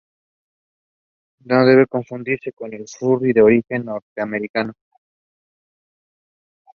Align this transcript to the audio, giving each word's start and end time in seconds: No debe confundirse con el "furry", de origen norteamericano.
No 1.45 1.63
debe 1.63 1.85
confundirse 1.85 2.51
con 2.53 2.73
el 2.73 2.87
"furry", 2.87 3.33
de 3.33 3.43
origen 3.43 3.85
norteamericano. 3.85 4.73